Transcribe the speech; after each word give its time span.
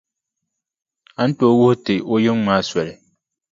A 1.19 1.23
ni 1.27 1.33
tooi 1.37 1.57
wuhi 1.59 1.75
ti 1.85 1.95
o 2.11 2.15
yiŋa 2.23 2.41
maa 2.45 2.61
soli. 2.69 2.93